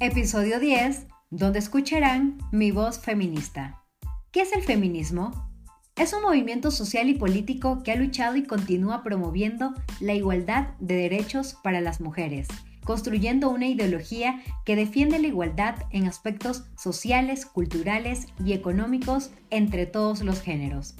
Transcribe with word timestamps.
Episodio 0.00 0.60
10, 0.60 1.08
donde 1.30 1.58
escucharán 1.58 2.38
mi 2.52 2.70
voz 2.70 3.00
feminista. 3.00 3.82
¿Qué 4.30 4.42
es 4.42 4.52
el 4.52 4.62
feminismo? 4.62 5.50
Es 5.96 6.12
un 6.12 6.22
movimiento 6.22 6.70
social 6.70 7.08
y 7.08 7.14
político 7.14 7.82
que 7.82 7.90
ha 7.90 7.96
luchado 7.96 8.36
y 8.36 8.44
continúa 8.44 9.02
promoviendo 9.02 9.74
la 9.98 10.14
igualdad 10.14 10.68
de 10.78 10.94
derechos 10.94 11.56
para 11.64 11.80
las 11.80 12.00
mujeres, 12.00 12.46
construyendo 12.84 13.50
una 13.50 13.66
ideología 13.66 14.40
que 14.64 14.76
defiende 14.76 15.18
la 15.18 15.26
igualdad 15.26 15.74
en 15.90 16.06
aspectos 16.06 16.66
sociales, 16.76 17.44
culturales 17.44 18.28
y 18.44 18.52
económicos 18.52 19.32
entre 19.50 19.86
todos 19.86 20.22
los 20.22 20.40
géneros. 20.40 20.94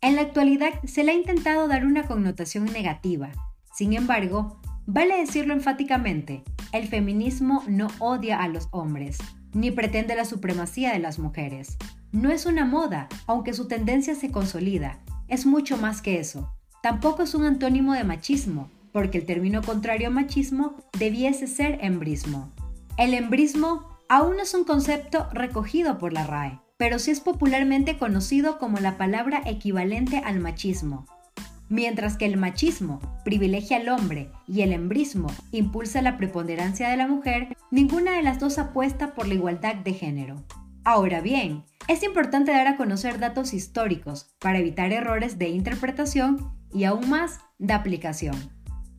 En 0.00 0.16
la 0.16 0.22
actualidad 0.22 0.72
se 0.82 1.04
le 1.04 1.12
ha 1.12 1.14
intentado 1.14 1.68
dar 1.68 1.86
una 1.86 2.08
connotación 2.08 2.64
negativa. 2.64 3.30
Sin 3.72 3.92
embargo, 3.92 4.60
vale 4.86 5.18
decirlo 5.18 5.52
enfáticamente, 5.52 6.42
el 6.72 6.88
feminismo 6.88 7.62
no 7.68 7.88
odia 7.98 8.42
a 8.42 8.48
los 8.48 8.68
hombres, 8.70 9.18
ni 9.52 9.70
pretende 9.70 10.14
la 10.14 10.24
supremacía 10.24 10.92
de 10.92 10.98
las 10.98 11.18
mujeres. 11.18 11.76
No 12.12 12.30
es 12.30 12.46
una 12.46 12.64
moda, 12.64 13.08
aunque 13.26 13.54
su 13.54 13.68
tendencia 13.68 14.14
se 14.14 14.30
consolida. 14.30 15.00
Es 15.28 15.46
mucho 15.46 15.76
más 15.76 16.02
que 16.02 16.18
eso. 16.18 16.54
Tampoco 16.82 17.22
es 17.22 17.34
un 17.34 17.44
antónimo 17.44 17.94
de 17.94 18.04
machismo, 18.04 18.70
porque 18.92 19.18
el 19.18 19.26
término 19.26 19.62
contrario 19.62 20.08
a 20.08 20.10
machismo 20.10 20.76
debiese 20.98 21.46
ser 21.46 21.78
embrismo. 21.82 22.52
El 22.98 23.14
embrismo 23.14 23.88
aún 24.08 24.36
no 24.36 24.42
es 24.42 24.52
un 24.52 24.64
concepto 24.64 25.28
recogido 25.32 25.98
por 25.98 26.12
la 26.12 26.26
RAE, 26.26 26.60
pero 26.76 26.98
sí 26.98 27.10
es 27.10 27.20
popularmente 27.20 27.96
conocido 27.96 28.58
como 28.58 28.78
la 28.78 28.98
palabra 28.98 29.42
equivalente 29.46 30.18
al 30.18 30.40
machismo, 30.40 31.06
Mientras 31.68 32.16
que 32.16 32.26
el 32.26 32.36
machismo 32.36 33.00
privilegia 33.24 33.78
al 33.78 33.88
hombre 33.88 34.30
y 34.46 34.62
el 34.62 34.72
embrismo 34.72 35.28
impulsa 35.52 36.02
la 36.02 36.16
preponderancia 36.16 36.88
de 36.88 36.96
la 36.96 37.06
mujer, 37.06 37.56
ninguna 37.70 38.12
de 38.12 38.22
las 38.22 38.38
dos 38.38 38.58
apuesta 38.58 39.14
por 39.14 39.26
la 39.26 39.34
igualdad 39.34 39.76
de 39.76 39.94
género. 39.94 40.44
Ahora 40.84 41.20
bien, 41.20 41.64
es 41.88 42.02
importante 42.02 42.52
dar 42.52 42.66
a 42.66 42.76
conocer 42.76 43.18
datos 43.18 43.54
históricos 43.54 44.34
para 44.40 44.58
evitar 44.58 44.92
errores 44.92 45.38
de 45.38 45.48
interpretación 45.48 46.52
y 46.72 46.84
aún 46.84 47.08
más 47.08 47.40
de 47.58 47.72
aplicación. 47.72 48.36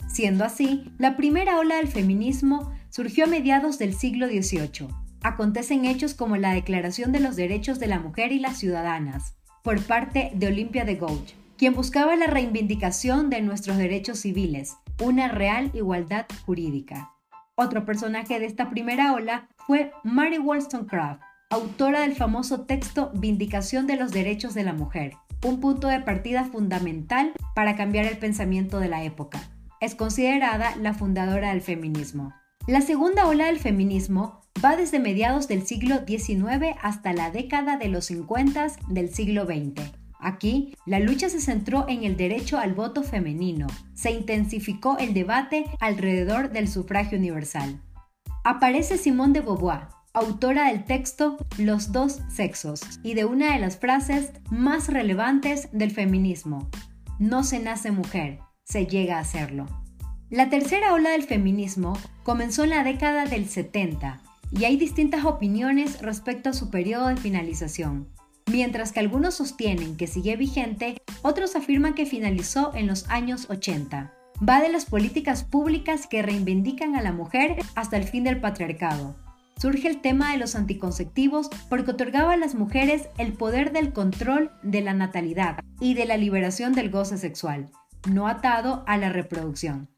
Siendo 0.08 0.46
así, 0.46 0.92
la 0.98 1.18
primera 1.18 1.58
ola 1.58 1.76
del 1.78 1.88
feminismo 1.88 2.72
surgió 2.90 3.26
a 3.26 3.28
mediados 3.28 3.80
del 3.80 3.94
siglo 3.94 4.28
XVIII. 4.28 4.88
Acontecen 5.24 5.86
hechos 5.86 6.14
como 6.14 6.38
la 6.38 6.54
Declaración 6.54 7.12
de 7.12 7.20
los 7.20 7.36
Derechos 7.36 7.80
de 7.80 7.88
la 7.88 8.00
Mujer 8.00 8.32
y 8.32 8.40
las 8.40 8.58
Ciudadanas, 8.58 9.36
por 9.64 9.82
parte 9.82 10.32
de 10.36 10.48
Olimpia 10.48 10.86
de 10.86 10.96
Gouges, 10.96 11.36
quien 11.58 11.74
buscaba 11.74 12.16
la 12.16 12.28
reivindicación 12.28 13.30
de 13.30 13.42
nuestros 13.42 13.78
derechos 13.78 14.20
civiles, 14.20 14.78
una 15.02 15.28
real 15.28 15.72
igualdad 15.74 16.26
jurídica. 16.46 17.12
Otro 17.56 17.86
personaje 17.86 18.40
de 18.40 18.46
esta 18.46 18.70
primera 18.70 19.14
ola 19.14 19.48
fue 19.68 19.92
Mary 20.04 20.40
Wollstonecraft, 20.40 21.22
autora 21.50 22.02
del 22.02 22.16
famoso 22.16 22.62
texto 22.62 23.12
Vindicación 23.14 23.86
de 23.86 23.98
los 23.98 24.12
Derechos 24.12 24.56
de 24.56 24.64
la 24.64 24.74
Mujer, 24.74 25.14
un 25.46 25.60
punto 25.60 25.88
de 25.88 26.00
partida 26.00 26.46
fundamental 26.46 27.34
para 27.54 27.76
cambiar 27.76 28.06
el 28.06 28.18
pensamiento 28.18 28.80
de 28.80 28.90
la 28.90 29.04
época. 29.04 29.40
Es 29.80 29.94
considerada 29.94 30.76
la 30.78 30.94
fundadora 30.94 31.50
del 31.50 31.62
feminismo. 31.62 32.34
La 32.66 32.82
segunda 32.82 33.28
ola 33.28 33.46
del 33.46 33.60
feminismo 33.60 34.42
va 34.64 34.76
desde 34.76 35.00
mediados 35.00 35.48
del 35.48 35.68
siglo 35.68 36.04
XIX 36.08 36.76
hasta 36.82 37.14
la 37.14 37.30
década 37.30 37.78
de 37.78 37.90
los 37.90 38.06
50 38.06 38.68
del 38.90 39.14
siglo 39.14 39.46
XX 39.46 40.03
Aquí, 40.24 40.74
la 40.86 41.00
lucha 41.00 41.28
se 41.28 41.42
centró 41.42 41.86
en 41.90 42.06
el 42.06 42.16
derecho 42.16 42.58
al 42.58 42.74
voto 42.74 43.04
femenino. 43.04 43.68
Se 43.94 44.12
intensificó 44.12 44.98
el 44.98 45.14
debate 45.14 45.66
alrededor 45.82 46.52
del 46.52 46.70
sufragio 46.70 47.18
universal. 47.18 47.82
Aparece 48.46 48.98
Simone 48.98 49.34
de 49.34 49.42
Beauvoir, 49.42 49.90
autora 50.14 50.70
del 50.70 50.86
texto 50.86 51.38
Los 51.58 51.92
dos 51.92 52.22
sexos 52.30 52.82
y 53.04 53.16
de 53.16 53.26
una 53.26 53.54
de 53.54 53.60
las 53.60 53.78
frases 53.78 54.32
más 54.50 54.88
relevantes 54.88 55.68
del 55.74 55.92
feminismo. 55.92 56.70
No 57.20 57.44
se 57.44 57.60
nace 57.60 57.92
mujer, 57.92 58.40
se 58.64 58.86
llega 58.86 59.20
a 59.20 59.26
serlo. 59.26 59.66
La 60.30 60.50
tercera 60.50 60.94
ola 60.94 61.12
del 61.12 61.24
feminismo 61.24 61.98
comenzó 62.24 62.64
en 62.64 62.72
la 62.72 62.84
década 62.84 63.26
del 63.26 63.50
70 63.50 64.22
y 64.52 64.64
hay 64.64 64.78
distintas 64.78 65.26
opiniones 65.26 66.02
respecto 66.02 66.50
a 66.50 66.54
su 66.54 66.70
periodo 66.70 67.08
de 67.08 67.18
finalización. 67.18 68.08
Mientras 68.52 68.92
que 68.92 69.00
algunos 69.00 69.36
sostienen 69.36 69.96
que 69.96 70.08
sigue 70.08 70.36
vigente, 70.36 71.02
otros 71.22 71.56
afirman 71.56 71.94
que 71.94 72.06
finalizó 72.06 72.74
en 72.76 72.88
los 72.88 73.10
años 73.10 73.50
80. 73.50 74.14
Va 74.48 74.62
de 74.62 74.70
las 74.70 74.86
políticas 74.86 75.44
públicas 75.44 76.08
que 76.08 76.22
reivindican 76.22 76.96
a 76.96 77.02
la 77.02 77.14
mujer 77.14 77.58
hasta 77.76 77.98
el 77.98 78.04
fin 78.04 78.24
del 78.24 78.42
patriarcado. 78.42 79.16
Surge 79.58 79.88
el 79.88 80.02
tema 80.02 80.32
de 80.32 80.38
los 80.38 80.56
anticonceptivos 80.56 81.50
porque 81.70 81.92
otorgaba 81.92 82.34
a 82.34 82.38
las 82.38 82.56
mujeres 82.56 83.08
el 83.18 83.34
poder 83.34 83.72
del 83.72 83.94
control 83.94 84.52
de 84.62 84.82
la 84.82 84.94
natalidad 84.94 85.60
y 85.80 85.94
de 85.94 86.06
la 86.06 86.18
liberación 86.18 86.74
del 86.74 86.90
goce 86.90 87.18
sexual, 87.18 87.70
no 88.10 88.28
atado 88.28 88.84
a 88.88 88.98
la 88.98 89.10
reproducción. 89.10 89.90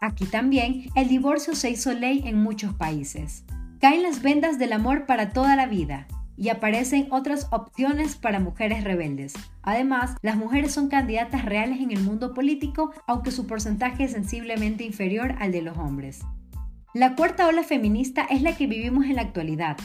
Aquí 0.00 0.24
también 0.24 0.86
el 0.94 1.08
divorcio 1.08 1.54
se 1.54 1.68
hizo 1.68 1.92
ley 1.92 2.22
en 2.24 2.42
muchos 2.42 2.72
países. 2.74 3.44
Caen 3.80 4.02
las 4.02 4.22
vendas 4.22 4.58
del 4.58 4.72
amor 4.72 5.04
para 5.04 5.30
toda 5.30 5.56
la 5.56 5.66
vida, 5.66 6.06
y 6.40 6.48
aparecen 6.48 7.06
otras 7.10 7.48
opciones 7.50 8.16
para 8.16 8.40
mujeres 8.40 8.82
rebeldes. 8.82 9.34
Además, 9.62 10.16
las 10.22 10.38
mujeres 10.38 10.72
son 10.72 10.88
candidatas 10.88 11.44
reales 11.44 11.80
en 11.80 11.90
el 11.90 12.00
mundo 12.02 12.32
político, 12.32 12.92
aunque 13.06 13.30
su 13.30 13.46
porcentaje 13.46 14.04
es 14.04 14.12
sensiblemente 14.12 14.82
inferior 14.82 15.34
al 15.38 15.52
de 15.52 15.60
los 15.60 15.76
hombres. 15.76 16.20
La 16.94 17.14
cuarta 17.14 17.46
ola 17.46 17.62
feminista 17.62 18.22
es 18.30 18.40
la 18.40 18.56
que 18.56 18.66
vivimos 18.66 19.04
en 19.04 19.16
la 19.16 19.22
actualidad, 19.22 19.76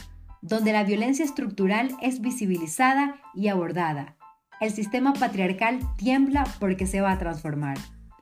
donde 0.42 0.72
la 0.72 0.86
violencia 0.86 1.26
estructural 1.26 1.90
es 2.02 2.22
visibilizada 2.22 3.18
y 3.34 3.50
abordada. 3.50 4.16
El 4.62 4.72
sistema 4.72 5.12
patriarcal 5.12 5.80
tiembla 5.98 6.46
porque 6.62 6.88
se 6.88 7.02
va 7.02 7.12
a 7.12 7.20
transformar. 7.20 7.78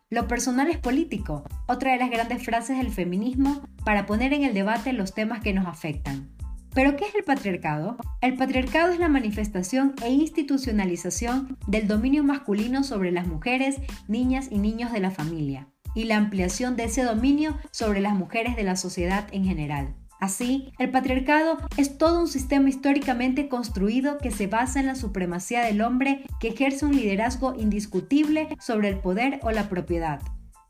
Lo 0.09 0.27
personal 0.27 0.71
es 0.71 0.79
político, 0.79 1.43
otra 1.67 1.91
de 1.91 1.99
las 1.99 2.09
grandes 2.09 2.43
frases 2.43 2.79
del 2.79 2.89
feminismo 2.89 3.61
para 3.85 4.07
poner 4.07 4.33
en 4.33 4.43
el 4.43 4.55
debate 4.55 4.91
los 4.91 5.13
temas 5.13 5.41
que 5.41 5.53
nos 5.53 5.67
afectan. 5.67 6.33
¿Pero 6.73 6.95
qué 6.95 7.05
es 7.05 7.13
el 7.15 7.23
patriarcado? 7.23 7.97
El 8.21 8.35
patriarcado 8.35 8.91
es 8.91 8.99
la 8.99 9.07
manifestación 9.07 9.93
e 10.03 10.09
institucionalización 10.09 11.57
del 11.67 11.87
dominio 11.87 12.23
masculino 12.23 12.83
sobre 12.83 13.11
las 13.11 13.27
mujeres, 13.27 13.77
niñas 14.07 14.47
y 14.49 14.57
niños 14.57 14.91
de 14.91 14.99
la 14.99 15.11
familia, 15.11 15.67
y 15.93 16.05
la 16.05 16.17
ampliación 16.17 16.75
de 16.75 16.85
ese 16.85 17.03
dominio 17.03 17.57
sobre 17.71 18.01
las 18.01 18.15
mujeres 18.15 18.55
de 18.55 18.63
la 18.63 18.75
sociedad 18.75 19.27
en 19.31 19.45
general. 19.45 19.93
Así, 20.19 20.71
el 20.79 20.89
patriarcado 20.89 21.57
es 21.77 21.97
todo 21.97 22.21
un 22.21 22.27
sistema 22.27 22.69
históricamente 22.69 23.49
construido 23.49 24.17
que 24.17 24.31
se 24.31 24.47
basa 24.47 24.79
en 24.79 24.87
la 24.87 24.95
supremacía 24.95 25.65
del 25.65 25.81
hombre 25.81 26.23
que 26.39 26.47
ejerce 26.47 26.85
un 26.85 26.95
liderazgo 26.95 27.53
indiscutible 27.55 28.47
sobre 28.59 28.87
el 28.89 28.99
poder 28.99 29.39
o 29.43 29.51
la 29.51 29.69
propiedad, 29.69 30.21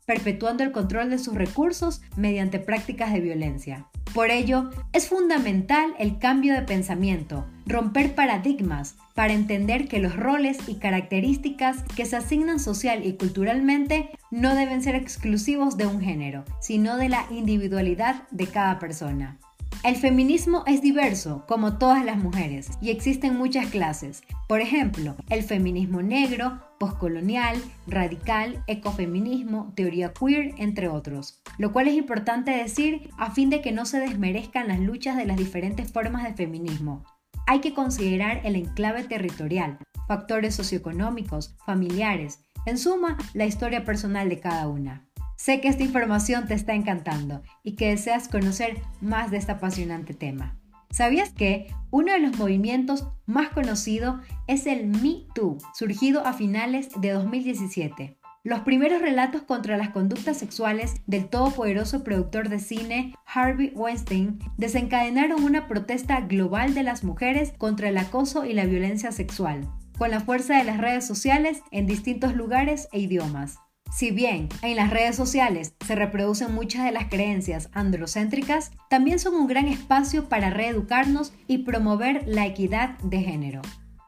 perpetuando 0.06 0.62
el 0.62 0.72
control 0.72 1.10
de 1.10 1.18
sus 1.18 1.34
recursos 1.34 2.02
mediante 2.16 2.58
prácticas 2.58 3.12
de 3.12 3.20
violencia. 3.20 3.86
Por 4.14 4.30
ello, 4.30 4.70
es 4.92 5.08
fundamental 5.08 5.94
el 5.98 6.18
cambio 6.18 6.54
de 6.54 6.62
pensamiento, 6.62 7.46
romper 7.66 8.14
paradigmas 8.14 8.94
para 9.14 9.32
entender 9.32 9.88
que 9.88 9.98
los 9.98 10.14
roles 10.14 10.58
y 10.68 10.76
características 10.76 11.82
que 11.96 12.06
se 12.06 12.16
asignan 12.16 12.60
social 12.60 13.04
y 13.04 13.14
culturalmente 13.14 14.10
no 14.30 14.54
deben 14.54 14.82
ser 14.82 14.94
exclusivos 14.94 15.76
de 15.76 15.86
un 15.86 16.00
género, 16.00 16.44
sino 16.60 16.96
de 16.96 17.08
la 17.08 17.26
individualidad 17.30 18.28
de 18.30 18.46
cada 18.46 18.78
persona. 18.78 19.38
El 19.82 19.96
feminismo 19.96 20.64
es 20.66 20.80
diverso, 20.80 21.44
como 21.46 21.76
todas 21.76 22.04
las 22.04 22.16
mujeres, 22.16 22.70
y 22.80 22.90
existen 22.90 23.36
muchas 23.36 23.66
clases. 23.66 24.22
Por 24.48 24.60
ejemplo, 24.60 25.14
el 25.28 25.42
feminismo 25.42 26.00
negro, 26.00 26.58
postcolonial, 26.84 27.56
radical, 27.86 28.62
ecofeminismo, 28.66 29.72
teoría 29.74 30.12
queer, 30.12 30.54
entre 30.58 30.88
otros. 30.88 31.40
Lo 31.56 31.72
cual 31.72 31.88
es 31.88 31.94
importante 31.94 32.50
decir 32.50 33.08
a 33.16 33.30
fin 33.30 33.48
de 33.48 33.62
que 33.62 33.72
no 33.72 33.86
se 33.86 34.00
desmerezcan 34.00 34.68
las 34.68 34.80
luchas 34.80 35.16
de 35.16 35.24
las 35.24 35.38
diferentes 35.38 35.90
formas 35.90 36.24
de 36.24 36.34
feminismo. 36.34 37.02
Hay 37.46 37.60
que 37.60 37.72
considerar 37.72 38.42
el 38.44 38.54
enclave 38.54 39.04
territorial, 39.04 39.78
factores 40.06 40.56
socioeconómicos, 40.56 41.56
familiares, 41.64 42.40
en 42.66 42.76
suma, 42.76 43.16
la 43.32 43.46
historia 43.46 43.86
personal 43.86 44.28
de 44.28 44.40
cada 44.40 44.68
una. 44.68 45.08
Sé 45.36 45.62
que 45.62 45.68
esta 45.68 45.84
información 45.84 46.46
te 46.46 46.52
está 46.52 46.74
encantando 46.74 47.40
y 47.62 47.76
que 47.76 47.88
deseas 47.88 48.28
conocer 48.28 48.82
más 49.00 49.30
de 49.30 49.38
este 49.38 49.52
apasionante 49.52 50.12
tema. 50.12 50.58
¿Sabías 50.94 51.30
que 51.30 51.74
uno 51.90 52.12
de 52.12 52.20
los 52.20 52.38
movimientos 52.38 53.08
más 53.26 53.48
conocidos 53.48 54.20
es 54.46 54.64
el 54.68 54.86
Me 54.86 55.26
Too, 55.34 55.58
surgido 55.74 56.24
a 56.24 56.34
finales 56.34 56.88
de 57.00 57.10
2017? 57.10 58.16
Los 58.44 58.60
primeros 58.60 59.02
relatos 59.02 59.42
contra 59.42 59.76
las 59.76 59.88
conductas 59.88 60.38
sexuales 60.38 60.94
del 61.08 61.28
todopoderoso 61.28 62.04
productor 62.04 62.48
de 62.48 62.60
cine 62.60 63.12
Harvey 63.26 63.72
Weinstein 63.74 64.38
desencadenaron 64.56 65.42
una 65.42 65.66
protesta 65.66 66.20
global 66.20 66.74
de 66.74 66.84
las 66.84 67.02
mujeres 67.02 67.52
contra 67.58 67.88
el 67.88 67.98
acoso 67.98 68.44
y 68.44 68.52
la 68.52 68.64
violencia 68.64 69.10
sexual, 69.10 69.68
con 69.98 70.12
la 70.12 70.20
fuerza 70.20 70.58
de 70.58 70.64
las 70.64 70.78
redes 70.78 71.04
sociales 71.04 71.64
en 71.72 71.88
distintos 71.88 72.36
lugares 72.36 72.86
e 72.92 73.00
idiomas. 73.00 73.58
Si 73.94 74.10
bien 74.10 74.48
en 74.62 74.74
las 74.74 74.90
redes 74.90 75.14
sociales 75.14 75.74
se 75.86 75.94
reproducen 75.94 76.52
muchas 76.52 76.84
de 76.84 76.90
las 76.90 77.04
creencias 77.04 77.70
androcéntricas, 77.72 78.72
también 78.90 79.20
son 79.20 79.36
un 79.36 79.46
gran 79.46 79.68
espacio 79.68 80.28
para 80.28 80.50
reeducarnos 80.50 81.32
y 81.46 81.58
promover 81.58 82.24
la 82.26 82.44
equidad 82.44 82.98
de 83.04 83.20
género. 83.20 83.62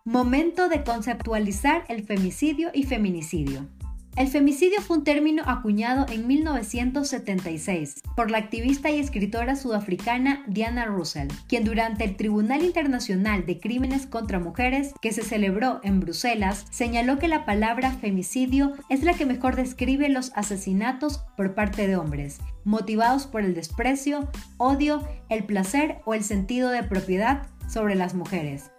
Momento 0.05 0.69
de 0.69 0.83
conceptualizar 0.83 1.85
el 1.89 2.03
femicidio 2.03 2.71
y 2.75 2.83
feminicidio. 2.83 3.69
El 4.17 4.29
femicidio 4.29 4.81
fue 4.81 4.97
un 4.97 5.05
término 5.05 5.43
acuñado 5.45 6.07
en 6.11 6.27
1976 6.27 8.01
por 8.17 8.31
la 8.31 8.39
activista 8.39 8.91
y 8.91 8.99
escritora 8.99 9.57
sudafricana 9.57 10.43
Diana 10.47 10.87
Russell, 10.87 11.29
quien 11.49 11.65
durante 11.65 12.05
el 12.05 12.17
Tribunal 12.17 12.65
Internacional 12.65 13.45
de 13.45 13.61
Crímenes 13.61 14.07
contra 14.07 14.41
Mujeres, 14.41 14.95
que 15.03 15.13
se 15.13 15.23
celebró 15.23 15.81
en 15.83 16.01
Bruselas, 16.01 16.65
señaló 16.71 17.19
que 17.19 17.29
la 17.29 17.45
palabra 17.45 17.93
femicidio 17.93 18.73
es 18.89 19.03
la 19.03 19.13
que 19.13 19.27
mejor 19.27 19.55
describe 19.55 20.09
los 20.09 20.33
asesinatos 20.35 21.19
por 21.37 21.55
parte 21.55 21.87
de 21.87 21.97
hombres, 21.97 22.39
motivados 22.65 23.27
por 23.27 23.43
el 23.43 23.53
desprecio, 23.53 24.31
odio, 24.57 25.07
el 25.29 25.45
placer 25.45 25.99
o 26.07 26.15
el 26.15 26.25
sentido 26.25 26.71
de 26.71 26.85
propiedad 26.85 27.49
sobre 27.69 27.95
las 27.97 28.15
mujeres 28.15 28.71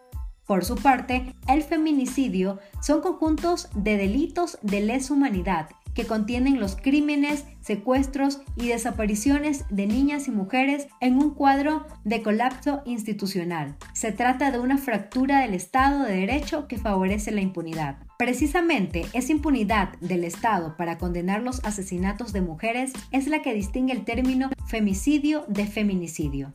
por 0.48 0.64
su 0.64 0.76
parte, 0.76 1.36
el 1.50 1.62
feminicidio 1.62 2.60
son 2.82 3.02
conjuntos 3.02 3.70
de 3.76 3.98
delitos 3.98 4.58
de 4.62 4.80
lesa 4.80 5.14
humanidad 5.14 5.68
que 5.94 6.06
contienen 6.06 6.60
los 6.60 6.76
crímenes, 6.76 7.44
secuestros 7.60 8.40
y 8.56 8.68
desapariciones 8.68 9.66
de 9.70 9.88
niñas 9.88 10.28
y 10.28 10.32
mujeres 10.32 10.88
en 11.02 11.18
un 11.18 11.32
cuadro 11.32 11.88
de 12.06 12.22
colapso 12.22 12.84
institucional. 12.86 13.76
Se 13.94 14.12
trata 14.12 14.52
de 14.52 14.60
una 14.60 14.78
fractura 14.78 15.42
del 15.42 15.56
Estado 15.56 16.04
de 16.04 16.14
Derecho 16.14 16.68
que 16.68 16.78
favorece 16.78 17.32
la 17.32 17.42
impunidad. 17.42 17.98
Precisamente 18.20 19.08
esa 19.14 19.32
impunidad 19.32 19.98
del 20.00 20.24
Estado 20.24 20.78
para 20.78 21.00
condenar 21.00 21.42
los 21.42 21.66
asesinatos 21.66 22.32
de 22.32 22.42
mujeres 22.42 22.94
es 23.12 23.28
la 23.28 23.42
que 23.42 23.56
distingue 23.56 23.94
el 23.94 24.06
término 24.06 24.52
femicidio 24.68 25.46
de 25.48 25.66
feminicidio. 25.66 26.54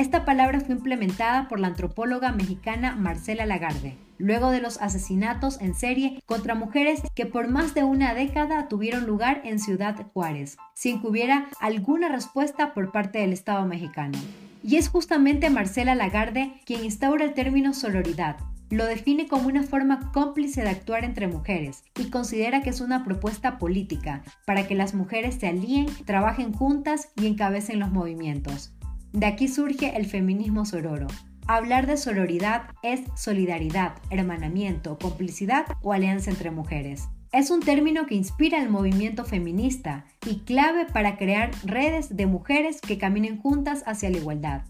Esta 0.00 0.24
palabra 0.24 0.60
fue 0.60 0.74
implementada 0.74 1.46
por 1.46 1.60
la 1.60 1.66
antropóloga 1.66 2.32
mexicana 2.32 2.96
Marcela 2.96 3.44
Lagarde, 3.44 3.98
luego 4.16 4.50
de 4.50 4.62
los 4.62 4.80
asesinatos 4.80 5.60
en 5.60 5.74
serie 5.74 6.22
contra 6.24 6.54
mujeres 6.54 7.02
que 7.14 7.26
por 7.26 7.48
más 7.48 7.74
de 7.74 7.84
una 7.84 8.14
década 8.14 8.66
tuvieron 8.66 9.06
lugar 9.06 9.42
en 9.44 9.58
Ciudad 9.58 10.06
Juárez, 10.14 10.56
sin 10.72 11.02
que 11.02 11.06
hubiera 11.06 11.48
alguna 11.60 12.08
respuesta 12.08 12.72
por 12.72 12.92
parte 12.92 13.18
del 13.18 13.34
Estado 13.34 13.66
mexicano. 13.66 14.18
Y 14.62 14.76
es 14.76 14.88
justamente 14.88 15.50
Marcela 15.50 15.94
Lagarde 15.94 16.54
quien 16.64 16.82
instaura 16.82 17.26
el 17.26 17.34
término 17.34 17.74
sororidad, 17.74 18.38
lo 18.70 18.86
define 18.86 19.28
como 19.28 19.48
una 19.48 19.64
forma 19.64 20.12
cómplice 20.12 20.62
de 20.62 20.70
actuar 20.70 21.04
entre 21.04 21.28
mujeres 21.28 21.84
y 21.98 22.08
considera 22.08 22.62
que 22.62 22.70
es 22.70 22.80
una 22.80 23.04
propuesta 23.04 23.58
política 23.58 24.22
para 24.46 24.66
que 24.66 24.76
las 24.76 24.94
mujeres 24.94 25.34
se 25.34 25.48
alíen, 25.48 25.88
trabajen 26.06 26.54
juntas 26.54 27.10
y 27.16 27.26
encabecen 27.26 27.80
los 27.80 27.90
movimientos. 27.90 28.72
De 29.12 29.26
aquí 29.26 29.48
surge 29.48 29.96
el 29.96 30.06
feminismo 30.06 30.64
sororo. 30.64 31.08
Hablar 31.46 31.86
de 31.86 31.96
sororidad 31.96 32.70
es 32.82 33.00
solidaridad, 33.16 33.94
hermanamiento, 34.10 34.98
complicidad 34.98 35.66
o 35.82 35.92
alianza 35.92 36.30
entre 36.30 36.52
mujeres. 36.52 37.08
Es 37.32 37.50
un 37.50 37.60
término 37.60 38.06
que 38.06 38.14
inspira 38.14 38.62
el 38.62 38.68
movimiento 38.68 39.24
feminista 39.24 40.04
y 40.26 40.40
clave 40.40 40.86
para 40.86 41.16
crear 41.16 41.50
redes 41.64 42.16
de 42.16 42.26
mujeres 42.26 42.80
que 42.80 42.98
caminen 42.98 43.40
juntas 43.40 43.82
hacia 43.86 44.10
la 44.10 44.18
igualdad. 44.18 44.62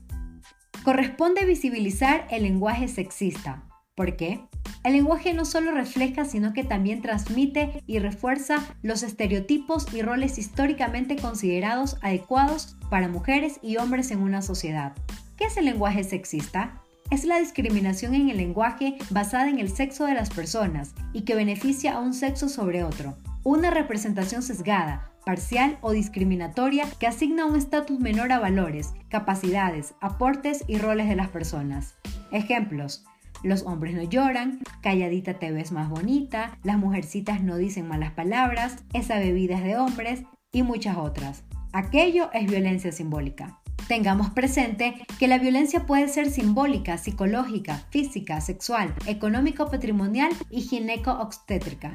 Corresponde 0.84 1.44
visibilizar 1.44 2.26
el 2.30 2.42
lenguaje 2.44 2.88
sexista. 2.88 3.69
¿Por 4.00 4.16
qué? 4.16 4.40
El 4.82 4.94
lenguaje 4.94 5.34
no 5.34 5.44
solo 5.44 5.72
refleja, 5.72 6.24
sino 6.24 6.54
que 6.54 6.64
también 6.64 7.02
transmite 7.02 7.82
y 7.86 7.98
refuerza 7.98 8.64
los 8.80 9.02
estereotipos 9.02 9.92
y 9.92 10.00
roles 10.00 10.38
históricamente 10.38 11.16
considerados 11.16 11.98
adecuados 12.00 12.78
para 12.88 13.08
mujeres 13.08 13.60
y 13.60 13.76
hombres 13.76 14.10
en 14.10 14.22
una 14.22 14.40
sociedad. 14.40 14.94
¿Qué 15.36 15.44
es 15.44 15.58
el 15.58 15.66
lenguaje 15.66 16.02
sexista? 16.02 16.80
Es 17.10 17.26
la 17.26 17.38
discriminación 17.40 18.14
en 18.14 18.30
el 18.30 18.38
lenguaje 18.38 18.96
basada 19.10 19.50
en 19.50 19.58
el 19.58 19.68
sexo 19.68 20.06
de 20.06 20.14
las 20.14 20.30
personas 20.30 20.94
y 21.12 21.26
que 21.26 21.34
beneficia 21.34 21.96
a 21.96 22.00
un 22.00 22.14
sexo 22.14 22.48
sobre 22.48 22.84
otro. 22.84 23.18
Una 23.44 23.70
representación 23.70 24.42
sesgada, 24.42 25.12
parcial 25.26 25.76
o 25.82 25.92
discriminatoria 25.92 26.86
que 26.98 27.06
asigna 27.06 27.44
un 27.44 27.56
estatus 27.56 28.00
menor 28.00 28.32
a 28.32 28.38
valores, 28.38 28.94
capacidades, 29.10 29.92
aportes 30.00 30.64
y 30.68 30.78
roles 30.78 31.06
de 31.06 31.16
las 31.16 31.28
personas. 31.28 31.96
Ejemplos. 32.32 33.04
Los 33.42 33.62
hombres 33.62 33.94
no 33.94 34.02
lloran, 34.02 34.60
calladita 34.82 35.34
te 35.34 35.50
ves 35.50 35.72
más 35.72 35.88
bonita, 35.88 36.58
las 36.62 36.78
mujercitas 36.78 37.42
no 37.42 37.56
dicen 37.56 37.88
malas 37.88 38.12
palabras, 38.12 38.84
esa 38.92 39.18
bebida 39.18 39.56
es 39.56 39.64
de 39.64 39.76
hombres 39.78 40.22
y 40.52 40.62
muchas 40.62 40.98
otras. 40.98 41.44
Aquello 41.72 42.30
es 42.32 42.50
violencia 42.50 42.92
simbólica. 42.92 43.60
Tengamos 43.88 44.30
presente 44.30 44.94
que 45.18 45.26
la 45.26 45.38
violencia 45.38 45.86
puede 45.86 46.08
ser 46.08 46.30
simbólica, 46.30 46.98
psicológica, 46.98 47.78
física, 47.90 48.40
sexual, 48.40 48.94
económico-patrimonial 49.06 50.30
y 50.50 50.60
gineco-obstétrica. 50.62 51.92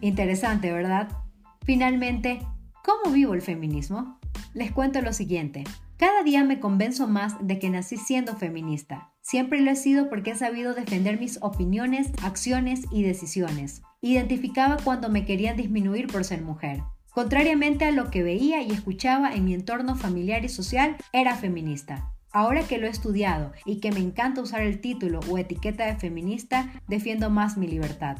Interesante, 0.00 0.72
¿verdad? 0.72 1.08
Finalmente, 1.64 2.40
¿cómo 2.84 3.14
vivo 3.14 3.34
el 3.34 3.42
feminismo? 3.42 4.20
Les 4.54 4.72
cuento 4.72 5.00
lo 5.00 5.12
siguiente. 5.12 5.64
Cada 5.96 6.22
día 6.22 6.44
me 6.44 6.60
convenzo 6.60 7.06
más 7.06 7.34
de 7.46 7.58
que 7.58 7.70
nací 7.70 7.96
siendo 7.96 8.36
feminista. 8.36 9.12
Siempre 9.20 9.60
lo 9.60 9.70
he 9.70 9.76
sido 9.76 10.08
porque 10.08 10.32
he 10.32 10.34
sabido 10.34 10.74
defender 10.74 11.18
mis 11.18 11.38
opiniones, 11.42 12.10
acciones 12.22 12.86
y 12.90 13.02
decisiones. 13.02 13.82
Identificaba 14.00 14.78
cuando 14.82 15.08
me 15.08 15.24
querían 15.24 15.56
disminuir 15.56 16.08
por 16.08 16.24
ser 16.24 16.42
mujer. 16.42 16.82
Contrariamente 17.12 17.84
a 17.84 17.92
lo 17.92 18.10
que 18.10 18.22
veía 18.22 18.62
y 18.62 18.70
escuchaba 18.70 19.34
en 19.34 19.44
mi 19.44 19.54
entorno 19.54 19.94
familiar 19.94 20.44
y 20.44 20.48
social, 20.48 20.96
era 21.12 21.36
feminista. 21.36 22.12
Ahora 22.32 22.62
que 22.62 22.78
lo 22.78 22.86
he 22.86 22.90
estudiado 22.90 23.52
y 23.66 23.80
que 23.80 23.92
me 23.92 24.00
encanta 24.00 24.40
usar 24.40 24.62
el 24.62 24.80
título 24.80 25.20
o 25.28 25.36
etiqueta 25.36 25.84
de 25.84 25.96
feminista, 25.96 26.72
defiendo 26.88 27.28
más 27.28 27.58
mi 27.58 27.66
libertad. 27.66 28.16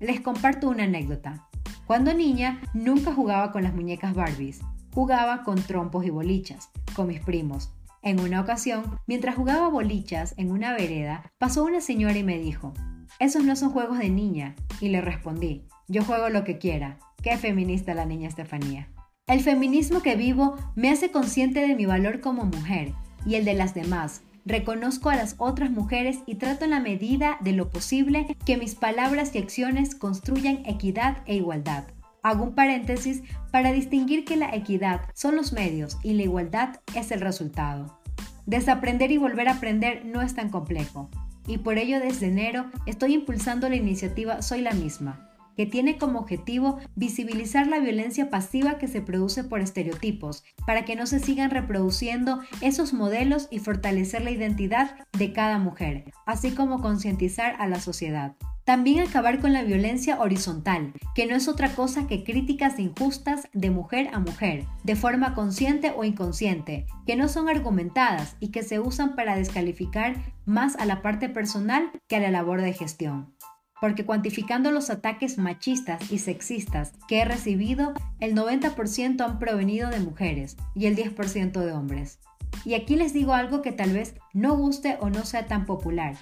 Les 0.00 0.20
comparto 0.20 0.68
una 0.68 0.84
anécdota. 0.84 1.48
Cuando 1.86 2.12
niña, 2.12 2.60
nunca 2.74 3.12
jugaba 3.14 3.52
con 3.52 3.62
las 3.62 3.74
muñecas 3.74 4.14
Barbies. 4.14 4.60
Jugaba 4.92 5.44
con 5.44 5.62
trompos 5.62 6.04
y 6.04 6.10
bolichas, 6.10 6.70
con 6.94 7.08
mis 7.08 7.20
primos. 7.20 7.70
En 8.02 8.20
una 8.20 8.40
ocasión, 8.40 8.98
mientras 9.06 9.34
jugaba 9.34 9.68
bolichas 9.68 10.34
en 10.36 10.50
una 10.50 10.72
vereda, 10.72 11.30
pasó 11.38 11.64
una 11.64 11.80
señora 11.80 12.16
y 12.18 12.22
me 12.22 12.38
dijo, 12.38 12.72
esos 13.18 13.44
no 13.44 13.56
son 13.56 13.70
juegos 13.70 13.98
de 13.98 14.10
niña. 14.10 14.54
Y 14.80 14.88
le 14.88 15.00
respondí, 15.00 15.64
yo 15.88 16.04
juego 16.04 16.28
lo 16.28 16.44
que 16.44 16.58
quiera. 16.58 16.98
Qué 17.22 17.36
feminista 17.36 17.94
la 17.94 18.06
niña 18.06 18.28
Estefanía. 18.28 18.88
El 19.26 19.40
feminismo 19.40 20.02
que 20.02 20.16
vivo 20.16 20.56
me 20.74 20.90
hace 20.90 21.10
consciente 21.10 21.60
de 21.60 21.74
mi 21.74 21.86
valor 21.86 22.20
como 22.20 22.44
mujer 22.44 22.92
y 23.24 23.36
el 23.36 23.44
de 23.44 23.54
las 23.54 23.74
demás. 23.74 24.22
Reconozco 24.44 25.08
a 25.08 25.16
las 25.16 25.36
otras 25.38 25.70
mujeres 25.70 26.18
y 26.26 26.34
trato 26.34 26.64
en 26.64 26.72
la 26.72 26.80
medida 26.80 27.38
de 27.40 27.52
lo 27.52 27.70
posible 27.70 28.36
que 28.44 28.58
mis 28.58 28.74
palabras 28.74 29.34
y 29.34 29.38
acciones 29.38 29.94
construyan 29.94 30.66
equidad 30.66 31.22
e 31.24 31.36
igualdad. 31.36 31.84
Hago 32.24 32.42
un 32.42 32.54
paréntesis 32.54 33.22
para 33.52 33.70
distinguir 33.70 34.24
que 34.24 34.36
la 34.36 34.54
equidad 34.56 35.02
son 35.12 35.36
los 35.36 35.52
medios 35.52 35.98
y 36.02 36.14
la 36.14 36.22
igualdad 36.22 36.80
es 36.96 37.10
el 37.10 37.20
resultado. 37.20 38.00
Desaprender 38.46 39.12
y 39.12 39.18
volver 39.18 39.46
a 39.46 39.52
aprender 39.52 40.06
no 40.06 40.22
es 40.22 40.34
tan 40.34 40.48
complejo, 40.48 41.10
y 41.46 41.58
por 41.58 41.76
ello 41.76 42.00
desde 42.00 42.28
enero 42.28 42.70
estoy 42.86 43.12
impulsando 43.12 43.68
la 43.68 43.76
iniciativa 43.76 44.40
Soy 44.40 44.62
la 44.62 44.72
misma, 44.72 45.28
que 45.54 45.66
tiene 45.66 45.98
como 45.98 46.18
objetivo 46.18 46.78
visibilizar 46.96 47.66
la 47.66 47.78
violencia 47.78 48.30
pasiva 48.30 48.78
que 48.78 48.88
se 48.88 49.02
produce 49.02 49.44
por 49.44 49.60
estereotipos, 49.60 50.44
para 50.66 50.86
que 50.86 50.96
no 50.96 51.06
se 51.06 51.20
sigan 51.20 51.50
reproduciendo 51.50 52.40
esos 52.62 52.94
modelos 52.94 53.48
y 53.50 53.58
fortalecer 53.58 54.22
la 54.22 54.30
identidad 54.30 54.96
de 55.18 55.34
cada 55.34 55.58
mujer, 55.58 56.10
así 56.24 56.52
como 56.52 56.80
concientizar 56.80 57.54
a 57.58 57.68
la 57.68 57.80
sociedad. 57.80 58.34
También 58.64 59.06
acabar 59.06 59.40
con 59.40 59.52
la 59.52 59.62
violencia 59.62 60.18
horizontal, 60.18 60.94
que 61.14 61.26
no 61.26 61.36
es 61.36 61.48
otra 61.48 61.74
cosa 61.74 62.06
que 62.06 62.24
críticas 62.24 62.78
injustas 62.78 63.46
de 63.52 63.70
mujer 63.70 64.08
a 64.14 64.20
mujer, 64.20 64.64
de 64.84 64.96
forma 64.96 65.34
consciente 65.34 65.92
o 65.94 66.02
inconsciente, 66.02 66.86
que 67.06 67.14
no 67.14 67.28
son 67.28 67.50
argumentadas 67.50 68.36
y 68.40 68.48
que 68.48 68.62
se 68.62 68.80
usan 68.80 69.16
para 69.16 69.36
descalificar 69.36 70.16
más 70.46 70.76
a 70.76 70.86
la 70.86 71.02
parte 71.02 71.28
personal 71.28 71.90
que 72.08 72.16
a 72.16 72.20
la 72.20 72.30
labor 72.30 72.62
de 72.62 72.72
gestión. 72.72 73.34
Porque 73.82 74.06
cuantificando 74.06 74.70
los 74.70 74.88
ataques 74.88 75.36
machistas 75.36 76.10
y 76.10 76.18
sexistas 76.18 76.92
que 77.06 77.20
he 77.20 77.24
recibido, 77.26 77.92
el 78.18 78.34
90% 78.34 79.20
han 79.20 79.38
provenido 79.38 79.90
de 79.90 80.00
mujeres 80.00 80.56
y 80.74 80.86
el 80.86 80.96
10% 80.96 81.52
de 81.52 81.72
hombres. 81.72 82.18
Y 82.64 82.74
aquí 82.74 82.96
les 82.96 83.12
digo 83.12 83.34
algo 83.34 83.60
que 83.60 83.72
tal 83.72 83.92
vez 83.92 84.14
no 84.32 84.56
guste 84.56 84.96
o 85.00 85.10
no 85.10 85.26
sea 85.26 85.46
tan 85.46 85.66
popular, 85.66 86.16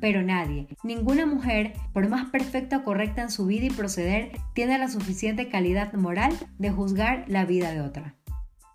pero 0.00 0.22
nadie, 0.22 0.68
ninguna 0.82 1.26
mujer, 1.26 1.72
por 1.92 2.08
más 2.08 2.30
perfecta 2.30 2.78
o 2.78 2.84
correcta 2.84 3.22
en 3.22 3.30
su 3.30 3.46
vida 3.46 3.66
y 3.66 3.70
proceder, 3.70 4.32
tiene 4.54 4.78
la 4.78 4.88
suficiente 4.88 5.48
calidad 5.48 5.92
moral 5.94 6.32
de 6.58 6.70
juzgar 6.70 7.24
la 7.28 7.44
vida 7.44 7.72
de 7.72 7.80
otra. 7.80 8.14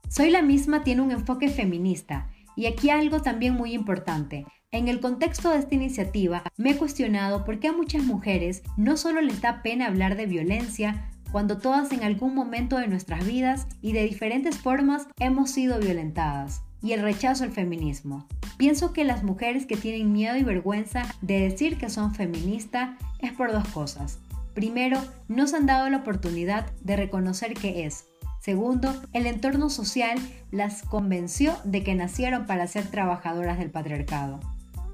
Soy 0.09 0.29
la 0.29 0.41
misma 0.41 0.83
tiene 0.83 1.01
un 1.01 1.11
enfoque 1.11 1.49
feminista, 1.49 2.29
y 2.55 2.67
aquí 2.67 2.89
algo 2.89 3.21
también 3.21 3.55
muy 3.55 3.73
importante. 3.73 4.45
En 4.71 4.87
el 4.87 4.99
contexto 4.99 5.49
de 5.49 5.59
esta 5.59 5.75
iniciativa, 5.75 6.43
me 6.57 6.71
he 6.71 6.77
cuestionado 6.77 7.45
por 7.45 7.59
qué 7.59 7.69
a 7.69 7.73
muchas 7.73 8.03
mujeres 8.03 8.63
no 8.77 8.97
solo 8.97 9.21
les 9.21 9.41
da 9.41 9.61
pena 9.63 9.87
hablar 9.87 10.15
de 10.15 10.25
violencia, 10.25 11.09
cuando 11.31 11.57
todas 11.57 11.91
en 11.91 12.03
algún 12.03 12.35
momento 12.35 12.77
de 12.77 12.87
nuestras 12.87 13.25
vidas 13.25 13.67
y 13.81 13.93
de 13.93 14.03
diferentes 14.03 14.57
formas 14.57 15.07
hemos 15.19 15.49
sido 15.49 15.79
violentadas 15.79 16.61
y 16.83 16.91
el 16.91 17.01
rechazo 17.01 17.45
al 17.45 17.51
feminismo. 17.51 18.27
Pienso 18.57 18.93
que 18.93 19.05
las 19.05 19.23
mujeres 19.23 19.65
que 19.65 19.77
tienen 19.77 20.11
miedo 20.11 20.35
y 20.35 20.43
vergüenza 20.43 21.03
de 21.21 21.39
decir 21.39 21.77
que 21.77 21.89
son 21.89 22.13
feministas 22.13 22.91
es 23.19 23.31
por 23.31 23.51
dos 23.51 23.67
cosas. 23.69 24.19
Primero, 24.53 25.01
no 25.27 25.47
se 25.47 25.55
han 25.55 25.65
dado 25.65 25.89
la 25.89 25.97
oportunidad 25.97 26.71
de 26.81 26.97
reconocer 26.97 27.55
qué 27.55 27.85
es. 27.85 28.05
Segundo, 28.39 28.93
el 29.13 29.25
entorno 29.25 29.69
social 29.69 30.19
las 30.51 30.83
convenció 30.83 31.55
de 31.63 31.81
que 31.81 31.95
nacieron 31.95 32.45
para 32.45 32.67
ser 32.67 32.85
trabajadoras 32.87 33.57
del 33.57 33.71
patriarcado. 33.71 34.41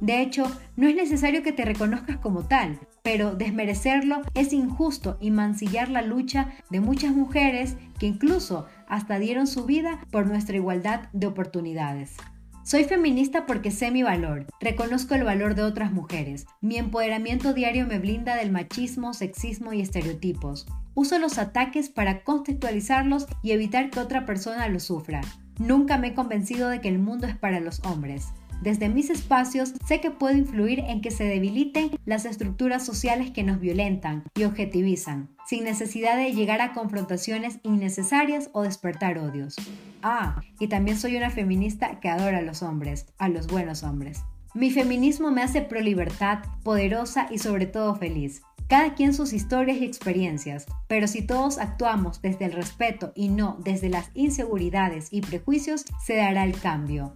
De 0.01 0.21
hecho, 0.21 0.49
no 0.75 0.87
es 0.87 0.95
necesario 0.95 1.43
que 1.43 1.51
te 1.51 1.65
reconozcas 1.65 2.17
como 2.17 2.47
tal, 2.47 2.79
pero 3.03 3.35
desmerecerlo 3.35 4.21
es 4.33 4.53
injusto 4.53 5.17
y 5.19 5.31
mancillar 5.31 5.89
la 5.89 6.01
lucha 6.01 6.51
de 6.69 6.79
muchas 6.79 7.13
mujeres 7.13 7.75
que 7.99 8.07
incluso 8.07 8.65
hasta 8.87 9.19
dieron 9.19 9.47
su 9.47 9.65
vida 9.65 9.99
por 10.11 10.25
nuestra 10.27 10.55
igualdad 10.55 11.09
de 11.11 11.27
oportunidades. 11.27 12.15
Soy 12.63 12.83
feminista 12.83 13.47
porque 13.47 13.71
sé 13.71 13.89
mi 13.89 14.03
valor, 14.03 14.45
reconozco 14.59 15.15
el 15.15 15.23
valor 15.23 15.55
de 15.55 15.63
otras 15.63 15.91
mujeres. 15.91 16.45
Mi 16.61 16.77
empoderamiento 16.77 17.53
diario 17.53 17.87
me 17.87 17.97
blinda 17.97 18.35
del 18.35 18.51
machismo, 18.51 19.13
sexismo 19.15 19.73
y 19.73 19.81
estereotipos. 19.81 20.67
Uso 20.93 21.17
los 21.17 21.39
ataques 21.39 21.89
para 21.89 22.23
contextualizarlos 22.23 23.25
y 23.41 23.51
evitar 23.51 23.89
que 23.89 23.99
otra 23.99 24.25
persona 24.25 24.67
los 24.67 24.83
sufra. 24.83 25.21
Nunca 25.57 25.97
me 25.97 26.09
he 26.09 26.13
convencido 26.13 26.69
de 26.69 26.79
que 26.79 26.89
el 26.89 26.99
mundo 26.99 27.25
es 27.25 27.35
para 27.35 27.59
los 27.59 27.83
hombres. 27.85 28.27
Desde 28.61 28.89
mis 28.89 29.09
espacios 29.09 29.73
sé 29.87 30.01
que 30.01 30.11
puedo 30.11 30.37
influir 30.37 30.79
en 30.79 31.01
que 31.01 31.11
se 31.11 31.23
debiliten 31.23 31.91
las 32.05 32.25
estructuras 32.25 32.85
sociales 32.85 33.31
que 33.31 33.43
nos 33.43 33.61
violentan 33.61 34.23
y 34.35 34.43
objetivizan, 34.43 35.29
sin 35.47 35.63
necesidad 35.63 36.17
de 36.17 36.33
llegar 36.33 36.59
a 36.59 36.73
confrontaciones 36.73 37.59
innecesarias 37.63 38.49
o 38.51 38.63
despertar 38.63 39.17
odios. 39.17 39.55
Ah, 40.03 40.41
y 40.59 40.67
también 40.67 40.97
soy 40.97 41.15
una 41.15 41.29
feminista 41.29 42.01
que 42.01 42.09
adora 42.09 42.39
a 42.39 42.41
los 42.41 42.61
hombres, 42.61 43.05
a 43.17 43.29
los 43.29 43.47
buenos 43.47 43.83
hombres. 43.83 44.23
Mi 44.53 44.71
feminismo 44.71 45.31
me 45.31 45.41
hace 45.41 45.61
pro 45.61 45.79
libertad, 45.79 46.39
poderosa 46.63 47.27
y 47.31 47.37
sobre 47.37 47.65
todo 47.65 47.95
feliz. 47.95 48.41
Cada 48.67 48.93
quien 48.93 49.13
sus 49.13 49.31
historias 49.31 49.77
y 49.77 49.85
experiencias, 49.85 50.65
pero 50.87 51.07
si 51.07 51.21
todos 51.21 51.59
actuamos 51.59 52.21
desde 52.21 52.45
el 52.45 52.51
respeto 52.51 53.13
y 53.15 53.29
no 53.29 53.57
desde 53.63 53.89
las 53.89 54.11
inseguridades 54.15 55.07
y 55.11 55.21
prejuicios, 55.21 55.85
se 56.05 56.17
dará 56.17 56.43
el 56.43 56.59
cambio. 56.59 57.15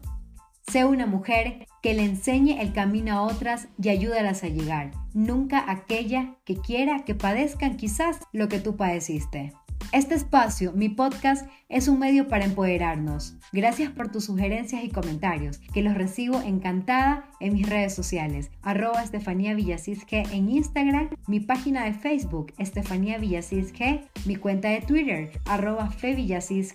Sé 0.71 0.85
una 0.85 1.05
mujer 1.05 1.67
que 1.81 1.93
le 1.93 2.03
enseñe 2.03 2.61
el 2.61 2.73
camino 2.73 3.13
a 3.13 3.21
otras 3.23 3.67
y 3.81 3.89
ayúdalas 3.89 4.43
a 4.43 4.47
llegar, 4.47 4.91
nunca 5.13 5.69
aquella 5.69 6.37
que 6.45 6.55
quiera 6.55 7.03
que 7.03 7.15
padezcan 7.15 7.77
quizás 7.77 8.19
lo 8.31 8.47
que 8.47 8.59
tú 8.59 8.77
padeciste. 8.77 9.53
Este 9.91 10.15
espacio, 10.15 10.71
mi 10.71 10.89
podcast, 10.89 11.47
es 11.69 11.87
un 11.87 11.99
medio 11.99 12.27
para 12.27 12.45
empoderarnos. 12.45 13.35
Gracias 13.51 13.91
por 13.91 14.11
tus 14.11 14.25
sugerencias 14.25 14.83
y 14.83 14.89
comentarios, 14.89 15.59
que 15.71 15.83
los 15.83 15.93
recibo 15.93 16.41
encantada 16.41 17.29
en 17.39 17.53
mis 17.53 17.69
redes 17.69 17.93
sociales, 17.93 18.49
arroba 18.63 19.03
Estefanía 19.03 19.53
Villasís 19.53 20.05
en 20.09 20.49
Instagram, 20.49 21.09
mi 21.27 21.41
página 21.41 21.83
de 21.83 21.93
Facebook, 21.93 22.53
Estefanía 22.57 23.19
Villasís 23.19 23.73
G, 23.73 24.07
mi 24.25 24.37
cuenta 24.37 24.69
de 24.69 24.81
Twitter, 24.81 25.29
arroba 25.45 25.91
Fe 25.91 26.15
Villasís 26.15 26.73